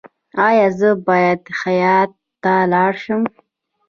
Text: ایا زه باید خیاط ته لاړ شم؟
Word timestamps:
ایا 0.47 0.67
زه 0.79 0.89
باید 1.07 1.41
خیاط 1.59 2.11
ته 2.41 2.53
لاړ 2.71 2.91
شم؟ 3.03 3.21